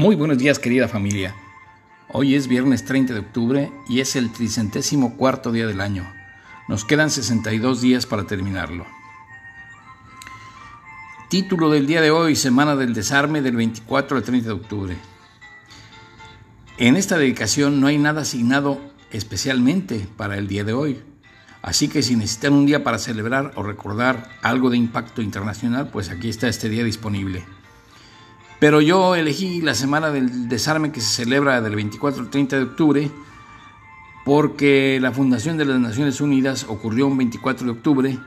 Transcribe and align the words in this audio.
Muy 0.00 0.16
buenos 0.16 0.38
días 0.38 0.58
querida 0.58 0.88
familia. 0.88 1.34
Hoy 2.08 2.34
es 2.34 2.48
viernes 2.48 2.86
30 2.86 3.12
de 3.12 3.20
octubre 3.20 3.70
y 3.86 4.00
es 4.00 4.16
el 4.16 4.32
tricentésimo 4.32 5.18
cuarto 5.18 5.52
día 5.52 5.66
del 5.66 5.82
año. 5.82 6.10
Nos 6.68 6.86
quedan 6.86 7.10
62 7.10 7.82
días 7.82 8.06
para 8.06 8.26
terminarlo. 8.26 8.86
Título 11.28 11.68
del 11.68 11.86
día 11.86 12.00
de 12.00 12.10
hoy, 12.10 12.34
Semana 12.34 12.76
del 12.76 12.94
Desarme 12.94 13.42
del 13.42 13.56
24 13.56 14.16
al 14.16 14.22
30 14.22 14.48
de 14.48 14.54
octubre. 14.54 14.96
En 16.78 16.96
esta 16.96 17.18
dedicación 17.18 17.78
no 17.78 17.86
hay 17.86 17.98
nada 17.98 18.22
asignado 18.22 18.80
especialmente 19.10 20.08
para 20.16 20.38
el 20.38 20.48
día 20.48 20.64
de 20.64 20.72
hoy. 20.72 21.02
Así 21.60 21.88
que 21.88 22.02
si 22.02 22.16
necesitan 22.16 22.54
un 22.54 22.64
día 22.64 22.82
para 22.82 22.96
celebrar 22.96 23.52
o 23.54 23.62
recordar 23.62 24.30
algo 24.40 24.70
de 24.70 24.78
impacto 24.78 25.20
internacional, 25.20 25.90
pues 25.90 26.08
aquí 26.08 26.30
está 26.30 26.48
este 26.48 26.70
día 26.70 26.84
disponible. 26.84 27.44
Pero 28.60 28.82
yo 28.82 29.14
elegí 29.14 29.62
la 29.62 29.74
semana 29.74 30.10
del 30.10 30.48
desarme 30.50 30.92
que 30.92 31.00
se 31.00 31.24
celebra 31.24 31.62
del 31.62 31.74
24 31.74 32.22
al 32.22 32.30
30 32.30 32.56
de 32.56 32.62
octubre 32.62 33.10
porque 34.24 34.98
la 35.00 35.12
fundación 35.12 35.56
de 35.56 35.64
las 35.64 35.80
Naciones 35.80 36.20
Unidas 36.20 36.66
ocurrió 36.68 37.06
un 37.06 37.16
24 37.16 37.64
de 37.64 37.72
octubre 37.72 38.18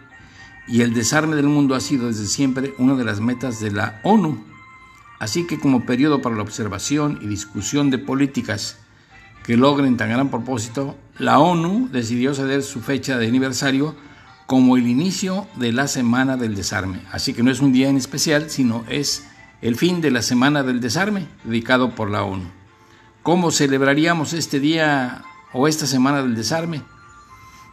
y 0.67 0.81
el 0.81 0.95
desarme 0.95 1.36
del 1.36 1.45
mundo 1.45 1.75
ha 1.75 1.80
sido 1.80 2.08
desde 2.08 2.25
siempre 2.25 2.73
una 2.80 2.95
de 2.95 3.03
las 3.03 3.20
metas 3.20 3.59
de 3.59 3.72
la 3.72 4.00
ONU. 4.03 4.44
Así 5.20 5.45
que 5.45 5.59
como 5.59 5.86
periodo 5.86 6.23
para 6.23 6.36
la 6.36 6.42
observación 6.42 7.20
y 7.22 7.28
discusión 7.28 7.92
de 7.92 8.00
políticas 8.00 8.80
que 9.45 9.56
logren 9.56 9.97
tan 9.97 10.09
gran 10.09 10.30
propósito, 10.30 10.97
la 11.20 11.38
ONU 11.38 11.90
decidió 11.92 12.34
ceder 12.34 12.64
su 12.64 12.81
fecha 12.81 13.20
de 13.20 13.28
aniversario 13.28 13.95
como 14.47 14.78
el 14.78 14.88
inicio 14.88 15.47
de 15.58 15.72
la 15.73 15.88
Semana 15.88 16.38
del 16.38 16.56
Desarme. 16.56 17.02
Así 17.12 17.34
que 17.34 17.44
no 17.44 17.52
es 17.52 17.59
un 17.59 17.72
día 17.72 17.88
en 17.88 17.97
especial, 17.97 18.50
sino 18.50 18.84
es 18.90 19.28
el 19.64 19.78
fin 19.78 20.02
de 20.02 20.11
la 20.11 20.22
Semana 20.22 20.61
del 20.61 20.81
Desarme, 20.81 21.25
dedicado 21.45 21.95
por 21.95 22.11
la 22.11 22.23
ONU. 22.23 22.44
¿Cómo 23.22 23.50
celebraríamos 23.50 24.33
este 24.33 24.59
día 24.59 25.23
o 25.53 25.69
esta 25.69 25.88
Semana 25.88 26.22
del 26.22 26.36
Desarme? 26.36 26.81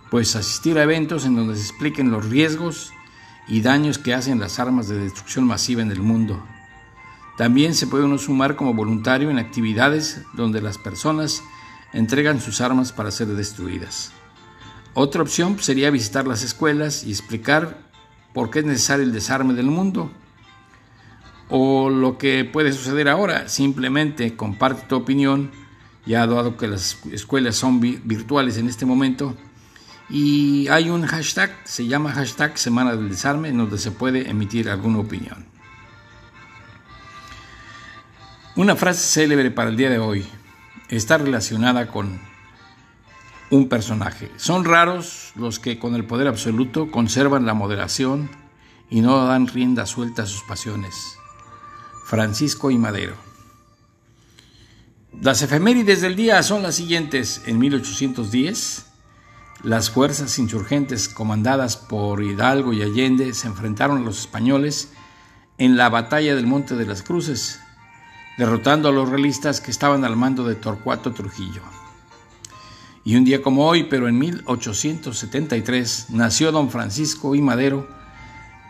Pues 0.09 0.37
asistir 0.37 0.79
a 0.79 0.85
eventos 0.85 1.27
en 1.27 1.35
donde 1.35 1.57
se 1.57 1.63
expliquen 1.63 2.13
los 2.13 2.27
riesgos 2.27 2.93
y 3.49 3.61
daños 3.63 3.99
que 3.99 4.15
hacen 4.15 4.39
las 4.39 4.61
armas 4.61 4.87
de 4.87 5.01
destrucción 5.01 5.45
masiva 5.45 5.83
en 5.83 5.91
el 5.91 6.01
mundo. 6.01 6.41
También 7.37 7.75
se 7.75 7.89
puede 7.89 8.05
uno 8.05 8.19
sumar 8.19 8.55
como 8.55 8.73
voluntario 8.73 9.29
en 9.29 9.41
actividades 9.41 10.23
donde 10.35 10.63
las 10.63 10.79
personas 10.79 11.43
entregan 11.93 12.41
sus 12.41 12.61
armas 12.61 12.93
para 12.93 13.11
ser 13.11 13.27
destruidas. 13.27 14.13
Otra 14.95 15.23
opción 15.23 15.59
sería 15.59 15.91
visitar 15.91 16.29
las 16.29 16.45
escuelas 16.45 17.03
y 17.03 17.11
explicar 17.11 17.79
por 18.33 18.49
qué 18.51 18.61
es 18.61 18.65
necesario 18.65 19.05
el 19.05 19.13
desarme 19.13 19.55
del 19.55 19.67
mundo. 19.67 20.13
O 21.51 21.91
lo 21.91 22.17
que 22.17 22.45
puede 22.45 22.73
suceder 22.73 23.09
ahora, 23.09 23.49
simplemente 23.49 24.37
comparte 24.37 24.87
tu 24.89 24.97
opinión, 24.97 25.51
ya 26.07 26.27
dado 26.27 26.57
que 26.57 26.69
las 26.69 26.99
escuelas 27.13 27.57
son 27.57 27.81
virtuales 27.81 28.57
en 28.57 28.69
este 28.69 28.87
momento. 28.87 29.37
Y 30.09 30.69
hay 30.69 30.91
un 30.91 31.07
hashtag, 31.07 31.51
se 31.65 31.87
llama 31.87 32.13
hashtag 32.13 32.57
Semana 32.59 32.97
del 32.97 33.09
Desarme, 33.09 33.49
en 33.49 33.59
donde 33.59 33.79
se 33.79 33.91
puede 33.91 34.29
emitir 34.29 34.69
alguna 34.69 34.99
opinión. 34.99 35.47
Una 38.57 38.77
frase 38.77 39.01
célebre 39.01 39.51
para 39.51 39.71
el 39.71 39.77
día 39.77 39.91
de 39.91 39.99
hoy 39.99 40.27
está 40.89 41.19
relacionada 41.19 41.87
con 41.87 42.21
un 43.51 43.69
personaje. 43.69 44.31
Son 44.37 44.65
raros 44.65 45.33
los 45.37 45.59
que 45.59 45.79
con 45.79 45.95
el 45.95 46.05
poder 46.05 46.29
absoluto 46.29 46.91
conservan 46.91 47.47
la 47.47 47.55
moderación 47.55 48.31
y 48.89 49.01
no 49.01 49.25
dan 49.25 49.47
rienda 49.47 49.87
suelta 49.87 50.23
a 50.23 50.27
sus 50.27 50.43
pasiones. 50.43 51.20
Francisco 52.11 52.73
y 52.73 52.77
Madero. 52.77 53.15
Las 55.23 55.43
efemérides 55.43 56.01
del 56.01 56.17
día 56.17 56.43
son 56.43 56.61
las 56.61 56.75
siguientes. 56.75 57.43
En 57.47 57.61
1810, 57.61 58.87
las 59.63 59.91
fuerzas 59.91 60.37
insurgentes 60.41 61.09
comandadas 61.09 61.77
por 61.77 62.21
Hidalgo 62.21 62.73
y 62.73 62.83
Allende 62.83 63.33
se 63.33 63.47
enfrentaron 63.47 63.99
a 63.99 64.05
los 64.05 64.19
españoles 64.19 64.91
en 65.57 65.77
la 65.77 65.89
batalla 65.89 66.35
del 66.35 66.49
Monte 66.49 66.75
de 66.75 66.85
las 66.85 67.05
Cruces, 67.05 67.61
derrotando 68.39 68.89
a 68.89 68.93
los 68.93 69.09
realistas 69.09 69.61
que 69.61 69.71
estaban 69.71 70.05
al 70.05 70.17
mando 70.17 70.43
de 70.43 70.57
Torcuato 70.57 71.13
Trujillo. 71.13 71.63
Y 73.05 73.15
un 73.15 73.25
día 73.25 73.41
como 73.41 73.67
hoy, 73.67 73.85
pero 73.85 74.09
en 74.09 74.19
1873, 74.19 76.07
nació 76.11 76.51
don 76.51 76.71
Francisco 76.71 77.37
I. 77.37 77.41
Madero 77.41 77.89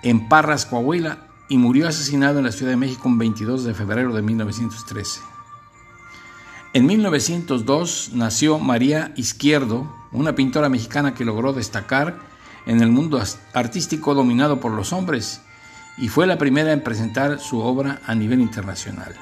en 0.03 0.29
Parras, 0.29 0.67
Coahuila, 0.67 1.30
y 1.51 1.59
murió 1.59 1.89
asesinado 1.89 2.39
en 2.39 2.47
la 2.47 2.53
Ciudad 2.53 2.71
de 2.71 2.77
México 2.77 3.09
el 3.09 3.19
22 3.19 3.65
de 3.65 3.75
febrero 3.75 4.15
de 4.15 4.23
1913. 4.23 5.21
En 6.73 6.87
1902 6.87 8.13
nació 8.15 8.61
María 8.61 9.13
Izquierdo, 9.17 9.93
una 10.13 10.37
pintora 10.37 10.69
mexicana 10.69 11.13
que 11.13 11.25
logró 11.25 11.53
destacar 11.53 12.21
en 12.67 12.81
el 12.81 12.91
mundo 12.91 13.21
artístico 13.53 14.15
dominado 14.15 14.61
por 14.61 14.71
los 14.71 14.93
hombres 14.93 15.41
y 15.99 16.09
fue 16.09 16.29
la 16.29 16.39
primera 16.39 16.73
en 16.73 16.85
presentar 16.85 17.41
su 17.41 17.59
obra 17.59 18.01
a 18.07 18.15
nivel 18.15 18.41
internacional. 18.41 19.17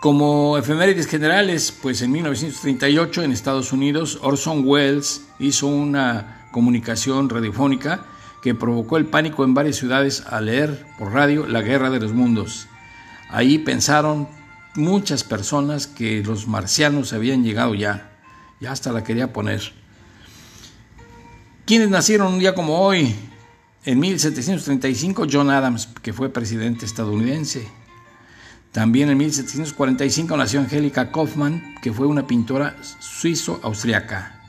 Como 0.00 0.56
efemérides 0.56 1.08
generales, 1.08 1.76
pues 1.82 2.00
en 2.00 2.12
1938 2.12 3.24
en 3.24 3.32
Estados 3.32 3.72
Unidos 3.72 4.20
Orson 4.22 4.62
Welles 4.64 5.26
hizo 5.40 5.66
una 5.66 6.46
comunicación 6.52 7.28
radiofónica 7.28 8.06
que 8.42 8.54
provocó 8.54 8.96
el 8.96 9.06
pánico 9.06 9.44
en 9.44 9.54
varias 9.54 9.76
ciudades 9.76 10.24
al 10.28 10.46
leer 10.46 10.86
por 10.98 11.12
radio 11.12 11.46
La 11.46 11.62
Guerra 11.62 11.90
de 11.90 12.00
los 12.00 12.12
Mundos. 12.12 12.66
Ahí 13.28 13.58
pensaron 13.58 14.28
muchas 14.74 15.24
personas 15.24 15.86
que 15.86 16.22
los 16.22 16.46
marcianos 16.46 17.12
habían 17.12 17.44
llegado 17.44 17.74
ya, 17.74 18.18
ya 18.60 18.72
hasta 18.72 18.92
la 18.92 19.04
quería 19.04 19.32
poner. 19.32 19.72
¿Quiénes 21.66 21.90
nacieron 21.90 22.32
un 22.32 22.38
día 22.38 22.54
como 22.54 22.80
hoy? 22.80 23.14
En 23.84 23.98
1735 24.00 25.26
John 25.30 25.50
Adams, 25.50 25.88
que 26.02 26.12
fue 26.12 26.28
presidente 26.28 26.84
estadounidense. 26.84 27.68
También 28.72 29.10
en 29.10 29.18
1745 29.18 30.36
nació 30.36 30.60
Angélica 30.60 31.10
Kaufmann, 31.10 31.74
que 31.82 31.92
fue 31.92 32.06
una 32.06 32.26
pintora 32.26 32.76
suizo-austriaca. 33.00 34.40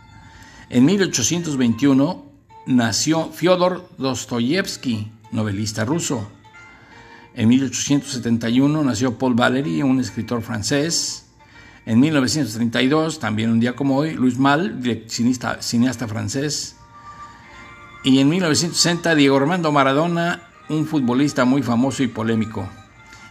En 0.69 0.85
1821 0.85 2.30
nació 2.75 3.31
Fyodor 3.31 3.89
Dostoyevsky, 3.97 5.11
novelista 5.31 5.85
ruso. 5.85 6.27
En 7.33 7.47
1871 7.49 8.83
nació 8.83 9.17
Paul 9.17 9.35
Valéry, 9.35 9.81
un 9.81 9.99
escritor 9.99 10.41
francés. 10.41 11.25
En 11.85 11.99
1932, 11.99 13.19
también 13.19 13.49
un 13.49 13.59
día 13.59 13.75
como 13.75 13.97
hoy, 13.97 14.15
Malle, 14.37 15.05
cineasta, 15.07 15.61
cineasta 15.61 16.07
francés. 16.07 16.75
Y 18.03 18.19
en 18.19 18.29
1960, 18.29 19.15
Diego 19.15 19.37
Armando 19.37 19.71
Maradona, 19.71 20.43
un 20.69 20.85
futbolista 20.85 21.45
muy 21.45 21.63
famoso 21.63 22.03
y 22.03 22.07
polémico. 22.07 22.67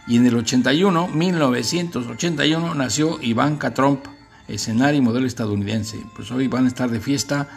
Y 0.07 0.17
en 0.17 0.25
el 0.25 0.35
81, 0.35 1.07
1981, 1.09 2.75
nació 2.75 3.21
Ivanka 3.21 3.73
Trump, 3.73 4.05
escenario 4.47 4.99
y 4.99 5.01
modelo 5.01 5.27
estadounidense. 5.27 6.03
Pues 6.15 6.31
hoy 6.31 6.47
van 6.47 6.65
a 6.65 6.67
estar 6.67 6.89
de 6.89 6.99
fiesta 6.99 7.47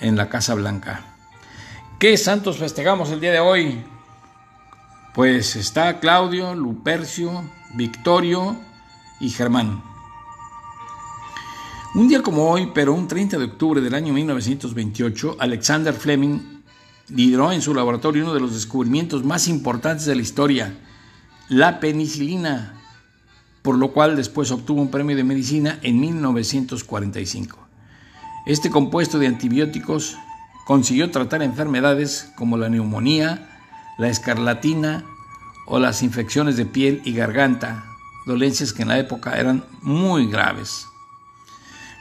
en 0.00 0.16
la 0.16 0.28
Casa 0.28 0.54
Blanca. 0.54 1.17
¿Qué 1.98 2.16
santos 2.16 2.58
festejamos 2.58 3.10
el 3.10 3.18
día 3.18 3.32
de 3.32 3.40
hoy? 3.40 3.84
Pues 5.14 5.56
está 5.56 5.98
Claudio, 5.98 6.54
Lupercio, 6.54 7.42
Victorio 7.74 8.56
y 9.18 9.30
Germán. 9.30 9.82
Un 11.96 12.06
día 12.06 12.22
como 12.22 12.48
hoy, 12.52 12.70
pero 12.72 12.94
un 12.94 13.08
30 13.08 13.36
de 13.38 13.44
octubre 13.46 13.80
del 13.80 13.94
año 13.94 14.12
1928, 14.12 15.38
Alexander 15.40 15.92
Fleming 15.92 16.38
lideró 17.08 17.50
en 17.50 17.62
su 17.62 17.74
laboratorio 17.74 18.22
uno 18.22 18.34
de 18.34 18.40
los 18.42 18.54
descubrimientos 18.54 19.24
más 19.24 19.48
importantes 19.48 20.06
de 20.06 20.14
la 20.14 20.22
historia, 20.22 20.78
la 21.48 21.80
penicilina, 21.80 22.80
por 23.60 23.76
lo 23.76 23.92
cual 23.92 24.14
después 24.14 24.52
obtuvo 24.52 24.80
un 24.80 24.92
premio 24.92 25.16
de 25.16 25.24
medicina 25.24 25.80
en 25.82 25.98
1945. 25.98 27.58
Este 28.46 28.70
compuesto 28.70 29.18
de 29.18 29.26
antibióticos 29.26 30.16
consiguió 30.68 31.10
tratar 31.10 31.42
enfermedades 31.42 32.30
como 32.36 32.58
la 32.58 32.68
neumonía, 32.68 33.48
la 33.96 34.10
escarlatina 34.10 35.02
o 35.66 35.78
las 35.78 36.02
infecciones 36.02 36.58
de 36.58 36.66
piel 36.66 37.00
y 37.06 37.14
garganta, 37.14 37.86
dolencias 38.26 38.74
que 38.74 38.82
en 38.82 38.88
la 38.88 38.98
época 38.98 39.38
eran 39.40 39.64
muy 39.80 40.30
graves. 40.30 40.84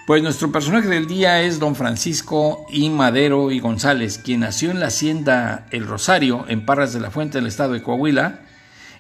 Pues 0.05 0.21
nuestro 0.21 0.51
personaje 0.51 0.89
del 0.89 1.07
día 1.07 1.43
es 1.43 1.59
don 1.59 1.77
Francisco 1.77 2.65
I. 2.69 2.89
Madero 2.89 3.51
y 3.51 3.61
González, 3.61 4.17
quien 4.17 4.41
nació 4.41 4.71
en 4.71 4.81
la 4.81 4.87
hacienda 4.87 5.67
El 5.71 5.87
Rosario, 5.87 6.43
en 6.49 6.65
Parras 6.65 6.91
de 6.91 6.99
la 6.99 7.09
Fuente 7.09 7.37
del 7.37 7.47
estado 7.47 7.71
de 7.71 7.81
Coahuila, 7.81 8.41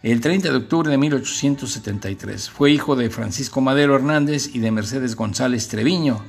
el 0.01 0.21
30 0.21 0.49
de 0.49 0.55
octubre 0.55 0.89
de 0.89 0.97
1873. 0.97 2.49
Fue 2.49 2.71
hijo 2.71 2.95
de 2.95 3.09
Francisco 3.09 3.59
Madero 3.59 3.97
Hernández 3.97 4.49
y 4.55 4.59
de 4.59 4.71
Mercedes 4.71 5.17
González 5.17 5.67
Treviño. 5.67 6.23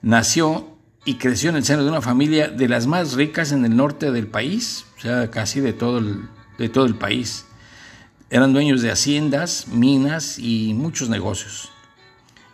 Nació 0.00 0.71
y 1.04 1.14
creció 1.14 1.50
en 1.50 1.56
el 1.56 1.64
seno 1.64 1.82
de 1.82 1.90
una 1.90 2.00
familia 2.00 2.48
de 2.48 2.68
las 2.68 2.86
más 2.86 3.14
ricas 3.14 3.52
en 3.52 3.64
el 3.64 3.76
norte 3.76 4.12
del 4.12 4.28
país, 4.28 4.86
o 4.98 5.00
sea, 5.00 5.30
casi 5.30 5.60
de 5.60 5.72
todo 5.72 5.98
el, 5.98 6.28
de 6.58 6.68
todo 6.68 6.86
el 6.86 6.94
país. 6.94 7.46
Eran 8.30 8.52
dueños 8.52 8.82
de 8.82 8.90
haciendas, 8.90 9.66
minas 9.68 10.38
y 10.38 10.74
muchos 10.74 11.08
negocios. 11.08 11.70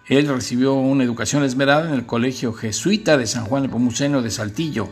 Él 0.09 0.27
recibió 0.27 0.75
una 0.75 1.05
educación 1.05 1.45
esmerada 1.45 1.89
en 1.89 1.95
el 1.95 2.07
Colegio 2.07 2.55
Jesuita 2.55 3.19
de 3.19 3.27
San 3.27 3.45
Juan 3.45 3.65
Nepomuceno 3.65 4.23
de 4.23 4.31
Saltillo 4.31 4.89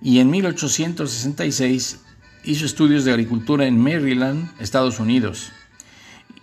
y 0.00 0.20
en 0.20 0.30
1866 0.30 2.00
hizo 2.44 2.66
estudios 2.66 3.04
de 3.04 3.10
agricultura 3.10 3.66
en 3.66 3.82
Maryland, 3.82 4.50
Estados 4.60 5.00
Unidos, 5.00 5.50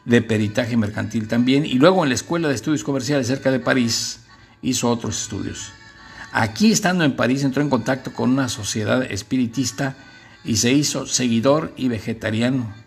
de 0.03 0.21
peritaje 0.21 0.75
mercantil 0.75 1.27
también, 1.27 1.65
y 1.65 1.75
luego 1.75 2.03
en 2.03 2.09
la 2.09 2.15
Escuela 2.15 2.47
de 2.47 2.55
Estudios 2.55 2.83
Comerciales 2.83 3.27
cerca 3.27 3.51
de 3.51 3.59
París 3.59 4.21
hizo 4.61 4.89
otros 4.89 5.21
estudios. 5.21 5.71
Aquí, 6.33 6.71
estando 6.71 7.03
en 7.03 7.15
París, 7.15 7.43
entró 7.43 7.61
en 7.61 7.69
contacto 7.69 8.13
con 8.13 8.29
una 8.31 8.49
sociedad 8.49 9.03
espiritista 9.03 9.95
y 10.43 10.57
se 10.57 10.71
hizo 10.71 11.05
seguidor 11.05 11.73
y 11.75 11.87
vegetariano 11.87 12.81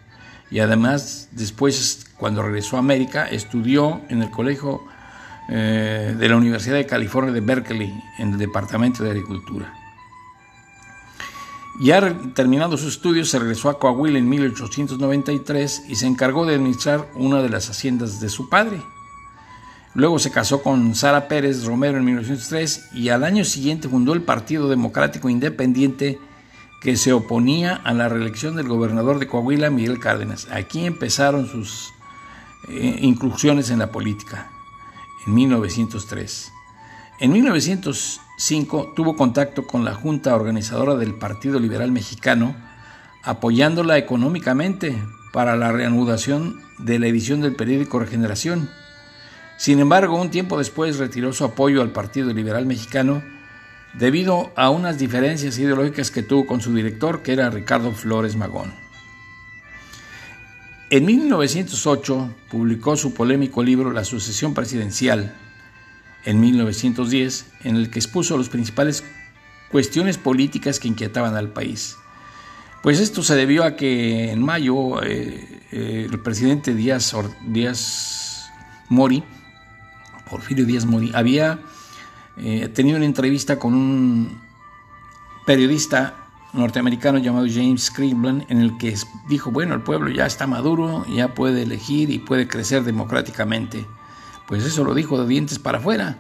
y 0.54 0.60
además 0.60 1.28
después 1.32 2.06
cuando 2.16 2.42
regresó 2.42 2.76
a 2.76 2.78
América 2.78 3.26
estudió 3.28 4.02
en 4.08 4.22
el 4.22 4.30
colegio 4.30 4.82
eh, 5.48 6.14
de 6.16 6.28
la 6.28 6.36
Universidad 6.36 6.76
de 6.76 6.86
California 6.86 7.32
de 7.32 7.40
Berkeley 7.40 7.92
en 8.18 8.32
el 8.32 8.38
Departamento 8.38 9.02
de 9.02 9.10
Agricultura. 9.10 9.74
Ya 11.80 12.16
terminando 12.34 12.76
sus 12.76 12.94
estudios 12.94 13.30
se 13.30 13.40
regresó 13.40 13.68
a 13.68 13.80
Coahuila 13.80 14.16
en 14.16 14.28
1893 14.28 15.86
y 15.88 15.96
se 15.96 16.06
encargó 16.06 16.46
de 16.46 16.54
administrar 16.54 17.08
una 17.16 17.42
de 17.42 17.48
las 17.48 17.68
haciendas 17.68 18.20
de 18.20 18.28
su 18.28 18.48
padre. 18.48 18.80
Luego 19.94 20.18
se 20.18 20.32
casó 20.32 20.62
con 20.62 20.94
Sara 20.96 21.28
Pérez 21.28 21.64
Romero 21.64 21.98
en 21.98 22.04
1903 22.04 22.90
y 22.94 23.10
al 23.10 23.22
año 23.22 23.44
siguiente 23.44 23.88
fundó 23.88 24.12
el 24.12 24.22
Partido 24.22 24.68
Democrático 24.68 25.28
Independiente 25.28 26.18
que 26.80 26.96
se 26.96 27.12
oponía 27.12 27.76
a 27.76 27.94
la 27.94 28.08
reelección 28.08 28.56
del 28.56 28.68
gobernador 28.68 29.18
de 29.18 29.28
Coahuila, 29.28 29.70
Miguel 29.70 30.00
Cárdenas. 30.00 30.48
Aquí 30.50 30.84
empezaron 30.84 31.46
sus 31.46 31.94
eh, 32.68 32.98
incursiones 33.00 33.70
en 33.70 33.78
la 33.78 33.92
política, 33.92 34.50
en 35.26 35.34
1903. 35.34 36.52
En 37.20 37.32
1905 37.32 38.92
tuvo 38.96 39.16
contacto 39.16 39.66
con 39.66 39.84
la 39.84 39.94
Junta 39.94 40.34
Organizadora 40.34 40.96
del 40.96 41.14
Partido 41.14 41.60
Liberal 41.60 41.92
Mexicano, 41.92 42.56
apoyándola 43.22 43.96
económicamente 43.96 45.00
para 45.32 45.56
la 45.56 45.70
reanudación 45.70 46.60
de 46.78 46.98
la 46.98 47.06
edición 47.06 47.40
del 47.40 47.54
periódico 47.54 48.00
Regeneración. 48.00 48.68
Sin 49.56 49.80
embargo, 49.80 50.20
un 50.20 50.30
tiempo 50.30 50.58
después 50.58 50.98
retiró 50.98 51.32
su 51.32 51.44
apoyo 51.44 51.82
al 51.82 51.92
Partido 51.92 52.32
Liberal 52.32 52.66
Mexicano 52.66 53.22
debido 53.94 54.52
a 54.56 54.70
unas 54.70 54.98
diferencias 54.98 55.58
ideológicas 55.58 56.10
que 56.10 56.22
tuvo 56.22 56.46
con 56.46 56.60
su 56.60 56.74
director, 56.74 57.22
que 57.22 57.32
era 57.32 57.50
Ricardo 57.50 57.92
Flores 57.92 58.36
Magón. 58.36 58.74
En 60.90 61.06
1908 61.06 62.34
publicó 62.50 62.96
su 62.96 63.14
polémico 63.14 63.62
libro 63.62 63.90
La 63.90 64.04
sucesión 64.04 64.54
presidencial, 64.54 65.34
en 66.24 66.40
1910, 66.40 67.46
en 67.64 67.76
el 67.76 67.90
que 67.90 67.98
expuso 67.98 68.36
las 68.36 68.48
principales 68.48 69.04
cuestiones 69.70 70.18
políticas 70.18 70.78
que 70.78 70.88
inquietaban 70.88 71.36
al 71.36 71.52
país. 71.52 71.96
Pues 72.82 73.00
esto 73.00 73.22
se 73.22 73.34
debió 73.34 73.64
a 73.64 73.76
que 73.76 74.30
en 74.30 74.42
mayo 74.42 75.02
eh, 75.02 75.62
eh, 75.72 76.06
el 76.10 76.20
presidente 76.20 76.74
Díaz, 76.74 77.14
Díaz 77.46 78.50
Mori, 78.88 79.24
Porfirio 80.30 80.64
Díaz 80.64 80.86
Mori, 80.86 81.12
había 81.14 81.60
eh, 82.36 82.68
tenido 82.68 82.96
una 82.96 83.06
entrevista 83.06 83.58
con 83.58 83.74
un 83.74 84.40
periodista 85.46 86.14
norteamericano 86.52 87.18
llamado 87.18 87.46
James 87.48 87.90
Cleveland 87.90 88.46
en 88.48 88.60
el 88.60 88.78
que 88.78 88.94
dijo, 89.28 89.50
bueno, 89.50 89.74
el 89.74 89.82
pueblo 89.82 90.10
ya 90.10 90.26
está 90.26 90.46
maduro, 90.46 91.04
ya 91.06 91.34
puede 91.34 91.62
elegir 91.62 92.10
y 92.10 92.18
puede 92.18 92.48
crecer 92.48 92.84
democráticamente. 92.84 93.84
Pues 94.46 94.64
eso 94.64 94.84
lo 94.84 94.94
dijo 94.94 95.20
de 95.20 95.28
dientes 95.28 95.58
para 95.58 95.78
afuera, 95.78 96.18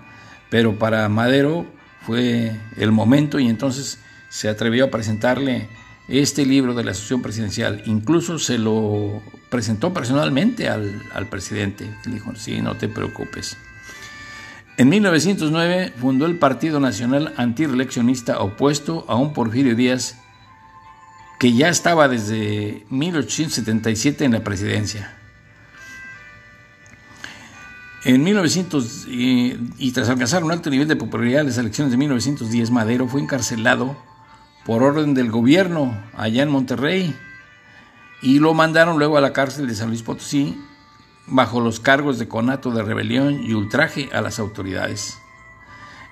pero 0.50 0.78
para 0.78 1.08
Madero 1.08 1.66
fue 2.02 2.58
el 2.76 2.92
momento 2.92 3.38
y 3.38 3.48
entonces 3.48 4.00
se 4.28 4.48
atrevió 4.48 4.86
a 4.86 4.90
presentarle 4.90 5.68
este 6.08 6.44
libro 6.44 6.74
de 6.74 6.84
la 6.84 6.90
asociación 6.90 7.22
presidencial. 7.22 7.82
Incluso 7.86 8.38
se 8.38 8.58
lo 8.58 9.22
presentó 9.50 9.94
personalmente 9.94 10.68
al, 10.68 11.02
al 11.14 11.28
presidente. 11.28 11.88
Le 12.04 12.14
dijo, 12.14 12.34
sí, 12.34 12.60
no 12.60 12.76
te 12.76 12.88
preocupes. 12.88 13.56
En 14.76 14.88
1909 14.88 15.92
fundó 16.00 16.26
el 16.26 16.36
Partido 16.36 16.80
Nacional 16.80 17.32
Antireleccionista 17.36 18.40
opuesto 18.40 19.04
a 19.06 19.14
un 19.14 19.32
Porfirio 19.32 19.76
Díaz 19.76 20.18
que 21.38 21.52
ya 21.52 21.68
estaba 21.68 22.08
desde 22.08 22.84
1877 22.90 24.24
en 24.24 24.32
la 24.32 24.42
presidencia. 24.42 25.16
En 28.04 28.24
1900, 28.24 29.06
y, 29.08 29.92
tras 29.92 30.08
alcanzar 30.08 30.42
un 30.42 30.50
alto 30.50 30.70
nivel 30.70 30.88
de 30.88 30.96
popularidad 30.96 31.42
en 31.42 31.46
las 31.46 31.58
elecciones 31.58 31.92
de 31.92 31.96
1910, 31.96 32.70
Madero 32.70 33.06
fue 33.06 33.20
encarcelado 33.20 33.96
por 34.66 34.82
orden 34.82 35.14
del 35.14 35.30
gobierno 35.30 35.96
allá 36.16 36.42
en 36.42 36.50
Monterrey 36.50 37.14
y 38.22 38.40
lo 38.40 38.54
mandaron 38.54 38.98
luego 38.98 39.16
a 39.16 39.20
la 39.20 39.32
cárcel 39.32 39.68
de 39.68 39.74
San 39.74 39.88
Luis 39.88 40.02
Potosí 40.02 40.58
bajo 41.26 41.60
los 41.60 41.80
cargos 41.80 42.18
de 42.18 42.28
conato 42.28 42.70
de 42.70 42.82
rebelión 42.82 43.42
y 43.42 43.54
ultraje 43.54 44.10
a 44.12 44.20
las 44.20 44.38
autoridades. 44.38 45.18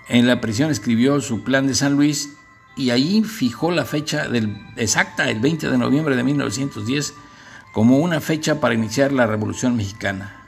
En 0.08 0.26
la 0.26 0.40
prisión 0.40 0.70
escribió 0.70 1.20
su 1.20 1.42
plan 1.42 1.66
de 1.66 1.74
San 1.74 1.94
Luis 1.94 2.30
y 2.76 2.90
allí 2.90 3.22
fijó 3.22 3.70
la 3.70 3.84
fecha 3.84 4.28
del, 4.28 4.56
exacta, 4.76 5.28
el 5.30 5.40
20 5.40 5.70
de 5.70 5.78
noviembre 5.78 6.16
de 6.16 6.24
1910, 6.24 7.14
como 7.72 7.98
una 7.98 8.20
fecha 8.20 8.60
para 8.60 8.74
iniciar 8.74 9.12
la 9.12 9.26
Revolución 9.26 9.76
Mexicana. 9.76 10.42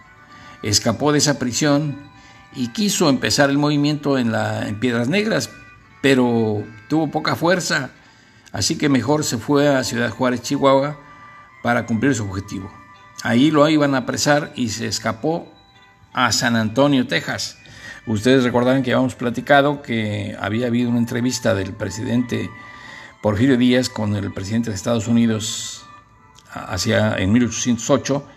Escapó 0.62 1.12
de 1.12 1.18
esa 1.18 1.38
prisión 1.38 1.96
y 2.54 2.68
quiso 2.68 3.08
empezar 3.08 3.50
el 3.50 3.58
movimiento 3.58 4.18
en, 4.18 4.32
la, 4.32 4.68
en 4.68 4.80
Piedras 4.80 5.08
Negras, 5.08 5.50
pero 6.00 6.64
tuvo 6.88 7.10
poca 7.10 7.36
fuerza, 7.36 7.90
así 8.52 8.76
que 8.76 8.88
mejor 8.88 9.24
se 9.24 9.38
fue 9.38 9.68
a 9.68 9.84
Ciudad 9.84 10.10
Juárez, 10.10 10.42
Chihuahua, 10.42 10.98
para 11.62 11.86
cumplir 11.86 12.14
su 12.14 12.24
objetivo. 12.24 12.83
Ahí 13.24 13.50
lo 13.50 13.66
iban 13.70 13.94
a 13.94 14.00
apresar 14.00 14.52
y 14.54 14.68
se 14.68 14.86
escapó 14.86 15.50
a 16.12 16.30
San 16.30 16.56
Antonio, 16.56 17.06
Texas. 17.06 17.56
Ustedes 18.06 18.44
recordarán 18.44 18.82
que 18.82 18.92
habíamos 18.92 19.14
platicado 19.14 19.80
que 19.80 20.36
había 20.38 20.66
habido 20.66 20.90
una 20.90 20.98
entrevista 20.98 21.54
del 21.54 21.72
presidente 21.72 22.50
Porfirio 23.22 23.56
Díaz 23.56 23.88
con 23.88 24.14
el 24.14 24.30
presidente 24.30 24.68
de 24.68 24.76
Estados 24.76 25.08
Unidos 25.08 25.86
hacia, 26.52 27.16
en 27.16 27.32
1808 27.32 28.28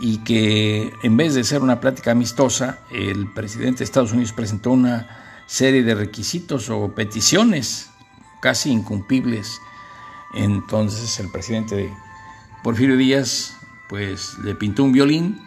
y 0.00 0.18
que 0.18 0.92
en 1.02 1.16
vez 1.16 1.32
de 1.32 1.42
ser 1.42 1.62
una 1.62 1.80
plática 1.80 2.10
amistosa, 2.10 2.80
el 2.92 3.32
presidente 3.32 3.78
de 3.78 3.84
Estados 3.84 4.12
Unidos 4.12 4.34
presentó 4.34 4.72
una 4.72 5.08
serie 5.46 5.82
de 5.82 5.94
requisitos 5.94 6.68
o 6.68 6.94
peticiones 6.94 7.88
casi 8.42 8.70
incumplibles. 8.70 9.62
Entonces 10.34 11.18
el 11.20 11.30
presidente 11.30 11.90
Porfirio 12.62 12.98
Díaz 12.98 13.55
pues 13.88 14.38
le 14.42 14.54
pintó 14.54 14.84
un 14.84 14.92
violín 14.92 15.40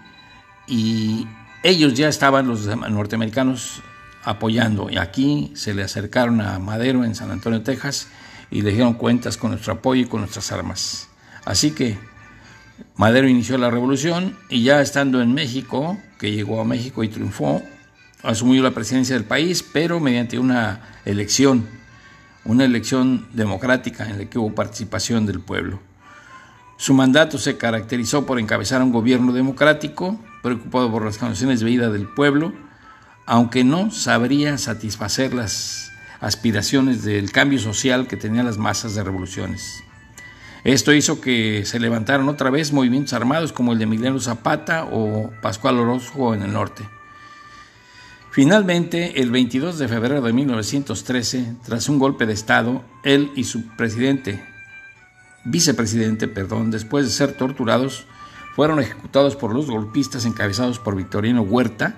y 0.67 1.27
ellos 1.63 1.93
ya 1.93 2.08
estaban, 2.08 2.48
los 2.48 2.65
norteamericanos, 2.65 3.81
apoyando. 4.24 4.89
Y 4.89 4.98
aquí 4.98 5.51
se 5.55 5.74
le 5.74 5.84
acercaron 5.84 6.41
a 6.41 6.60
Madero 6.60 7.03
en 7.03 7.15
San 7.15 7.31
Antonio, 7.31 7.62
Texas, 7.62 8.08
y 8.51 8.62
le 8.62 8.72
dieron 8.72 8.93
cuentas 8.93 9.38
con 9.38 9.51
nuestro 9.51 9.74
apoyo 9.74 10.03
y 10.03 10.05
con 10.05 10.22
nuestras 10.22 10.51
armas. 10.51 11.10
Así 11.46 11.72
que 11.72 11.98
Madero 12.96 13.27
inició 13.27 13.58
la 13.58 13.69
revolución 13.69 14.38
y 14.50 14.63
ya 14.63 14.81
estando 14.81 15.22
en 15.22 15.34
México, 15.34 15.98
que 16.19 16.31
llegó 16.31 16.62
a 16.62 16.65
México 16.65 17.03
y 17.03 17.10
triunfó, 17.10 17.62
asumió 18.24 18.62
la 18.62 18.72
presidencia 18.72 19.15
del 19.15 19.25
país, 19.25 19.63
pero 19.63 20.00
mediante 20.00 20.39
una 20.39 20.81
elección, 21.05 21.65
una 22.46 22.65
elección 22.65 23.27
democrática 23.34 24.10
en 24.10 24.17
la 24.17 24.25
que 24.25 24.39
hubo 24.39 24.53
participación 24.53 25.25
del 25.25 25.39
pueblo. 25.39 25.79
Su 26.80 26.94
mandato 26.94 27.38
se 27.38 27.58
caracterizó 27.58 28.26
por 28.26 28.40
encabezar 28.40 28.82
un 28.82 28.94
gobierno 28.94 29.34
democrático, 29.34 30.18
preocupado 30.42 30.90
por 30.90 31.04
las 31.04 31.18
condiciones 31.18 31.60
de 31.60 31.66
vida 31.66 31.90
del 31.90 32.08
pueblo, 32.08 32.54
aunque 33.26 33.66
no 33.66 33.92
sabría 33.92 34.58
satisfacer 34.58 35.34
las 35.34 35.92
aspiraciones 36.22 37.04
del 37.04 37.34
cambio 37.34 37.60
social 37.60 38.08
que 38.08 38.16
tenían 38.16 38.46
las 38.46 38.58
masas 38.58 38.96
de 38.96 39.04
revoluciones. 39.04 39.84
Esto 40.64 40.94
hizo 40.94 41.20
que 41.20 41.66
se 41.66 41.82
levantaran 41.82 42.30
otra 42.30 42.50
vez 42.50 42.72
movimientos 42.72 43.12
armados 43.12 43.52
como 43.52 43.74
el 43.74 43.78
de 43.78 43.84
Emiliano 43.84 44.22
Zapata 44.22 44.86
o 44.90 45.32
Pascual 45.42 45.80
Orozco 45.80 46.34
en 46.34 46.44
el 46.44 46.54
norte. 46.54 46.88
Finalmente, 48.32 49.20
el 49.20 49.32
22 49.32 49.80
de 49.80 49.90
febrero 49.90 50.22
de 50.22 50.32
1913, 50.32 51.56
tras 51.66 51.90
un 51.90 52.00
golpe 52.00 52.26
de 52.26 52.32
Estado, 52.32 52.86
él 53.04 53.34
y 53.36 53.44
su 53.44 53.68
presidente, 53.76 54.42
vicepresidente, 55.46 56.27
perdón, 56.27 56.72
después 56.72 57.05
de 57.05 57.12
ser 57.12 57.34
torturados, 57.34 58.05
fueron 58.55 58.79
ejecutados 58.79 59.36
por 59.36 59.53
los 59.53 59.67
golpistas 59.67 60.25
encabezados 60.25 60.79
por 60.79 60.96
Victorino 60.96 61.41
Huerta, 61.41 61.98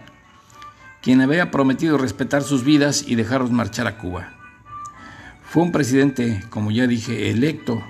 quien 1.02 1.22
había 1.22 1.52
prometido 1.52 1.98
respetar 1.98 2.44
sus 2.44 2.64
vidas 2.64 3.04
y 3.08 3.16
dejarlos 3.16 3.52
marchar 3.52 3.88
a 3.88 3.98
Cuba. 3.98 4.34
Fue 5.44 5.64
un 5.64 5.72
presidente, 5.72 6.44
como 6.50 6.72
ya 6.72 6.88
dije, 6.88 7.30
electo, 7.30 7.84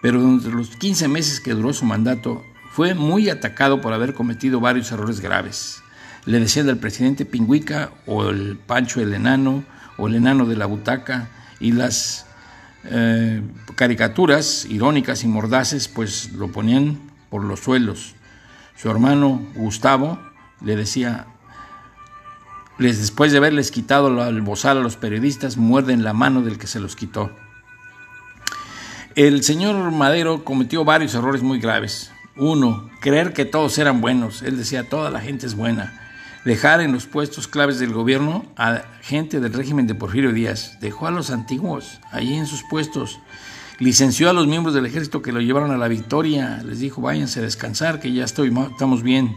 pero 0.00 0.20
durante 0.20 0.48
los 0.50 0.76
15 0.76 1.08
meses 1.08 1.40
que 1.40 1.52
duró 1.52 1.72
su 1.72 1.84
mandato 1.84 2.44
fue 2.70 2.94
muy 2.94 3.28
atacado 3.28 3.80
por 3.80 3.92
haber 3.92 4.14
cometido 4.14 4.60
varios 4.60 4.92
errores 4.92 5.20
graves. 5.20 5.82
Le 6.24 6.38
decían 6.38 6.66
del 6.66 6.78
presidente 6.78 7.24
Pingüica 7.24 7.90
o 8.06 8.28
el 8.28 8.56
Pancho 8.56 9.00
el 9.00 9.12
Enano 9.12 9.64
o 9.96 10.06
el 10.06 10.14
Enano 10.14 10.46
de 10.46 10.56
la 10.56 10.66
Butaca 10.66 11.28
y 11.58 11.72
las 11.72 12.26
eh, 12.84 13.42
caricaturas 13.74 14.64
irónicas 14.64 15.22
y 15.24 15.28
mordaces 15.28 15.88
pues 15.88 16.32
lo 16.32 16.48
ponían 16.48 16.98
por 17.28 17.44
los 17.44 17.60
suelos. 17.60 18.14
Su 18.76 18.90
hermano 18.90 19.42
Gustavo 19.54 20.18
le 20.64 20.76
decía, 20.76 21.26
les, 22.78 22.98
después 22.98 23.32
de 23.32 23.38
haberles 23.38 23.70
quitado 23.70 24.26
el 24.26 24.40
bozal 24.40 24.78
a 24.78 24.80
los 24.80 24.96
periodistas, 24.96 25.56
muerden 25.56 26.02
la 26.02 26.12
mano 26.12 26.42
del 26.42 26.58
que 26.58 26.66
se 26.66 26.80
los 26.80 26.96
quitó. 26.96 27.30
El 29.16 29.42
señor 29.42 29.90
Madero 29.90 30.44
cometió 30.44 30.84
varios 30.84 31.14
errores 31.14 31.42
muy 31.42 31.60
graves. 31.60 32.12
Uno, 32.36 32.88
creer 33.00 33.32
que 33.32 33.44
todos 33.44 33.76
eran 33.76 34.00
buenos. 34.00 34.42
Él 34.42 34.56
decía, 34.56 34.88
toda 34.88 35.10
la 35.10 35.20
gente 35.20 35.46
es 35.46 35.54
buena. 35.54 36.09
Dejar 36.44 36.80
en 36.80 36.92
los 36.92 37.04
puestos 37.04 37.48
claves 37.48 37.78
del 37.78 37.92
gobierno 37.92 38.46
a 38.56 38.82
gente 39.02 39.40
del 39.40 39.52
régimen 39.52 39.86
de 39.86 39.94
Porfirio 39.94 40.32
Díaz. 40.32 40.78
Dejó 40.80 41.06
a 41.06 41.10
los 41.10 41.30
antiguos 41.30 42.00
allí 42.12 42.34
en 42.34 42.46
sus 42.46 42.62
puestos. 42.70 43.18
Licenció 43.78 44.30
a 44.30 44.32
los 44.32 44.46
miembros 44.46 44.74
del 44.74 44.86
ejército 44.86 45.20
que 45.20 45.32
lo 45.32 45.40
llevaron 45.42 45.70
a 45.70 45.76
la 45.76 45.88
victoria. 45.88 46.62
Les 46.64 46.78
dijo, 46.78 47.02
váyanse 47.02 47.40
a 47.40 47.42
descansar, 47.42 48.00
que 48.00 48.12
ya 48.12 48.24
estoy, 48.24 48.54
estamos 48.70 49.02
bien. 49.02 49.34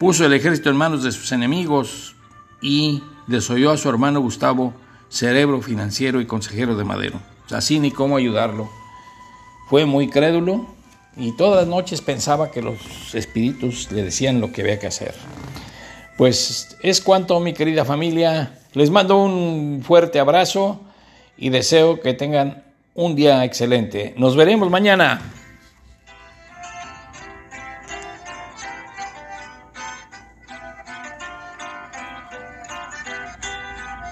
Puso 0.00 0.26
el 0.26 0.32
ejército 0.32 0.68
en 0.68 0.76
manos 0.76 1.04
de 1.04 1.12
sus 1.12 1.30
enemigos 1.30 2.16
y 2.60 3.04
desoyó 3.28 3.70
a 3.70 3.76
su 3.76 3.88
hermano 3.88 4.20
Gustavo, 4.20 4.74
cerebro 5.08 5.62
financiero 5.62 6.20
y 6.20 6.26
consejero 6.26 6.76
de 6.76 6.84
Madero. 6.84 7.20
Así 7.50 7.78
ni 7.78 7.92
cómo 7.92 8.16
ayudarlo. 8.16 8.68
Fue 9.68 9.84
muy 9.84 10.10
crédulo 10.10 10.66
y 11.16 11.36
todas 11.36 11.60
las 11.60 11.68
noches 11.68 12.00
pensaba 12.00 12.50
que 12.50 12.62
los 12.62 13.14
espíritus 13.14 13.92
le 13.92 14.02
decían 14.02 14.40
lo 14.40 14.50
que 14.50 14.62
había 14.62 14.80
que 14.80 14.88
hacer. 14.88 15.14
Pues 16.16 16.78
es 16.80 17.02
cuanto, 17.02 17.38
mi 17.40 17.52
querida 17.52 17.84
familia. 17.84 18.58
Les 18.72 18.90
mando 18.90 19.22
un 19.22 19.82
fuerte 19.84 20.18
abrazo 20.18 20.80
y 21.36 21.50
deseo 21.50 22.00
que 22.00 22.14
tengan 22.14 22.64
un 22.94 23.14
día 23.14 23.44
excelente. 23.44 24.14
Nos 24.16 24.34
veremos 24.34 24.70
mañana. 24.70 25.20